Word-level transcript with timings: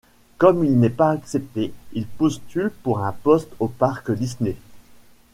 Comme 0.39 0.65
il 0.65 0.79
n'est 0.79 0.89
pas 0.89 1.11
accepté, 1.11 1.73
il 1.93 2.07
postule 2.07 2.71
pour 2.81 3.03
un 3.03 3.11
poste 3.11 3.53
au 3.59 3.67
parc 3.67 4.09
Disney. 4.09 4.55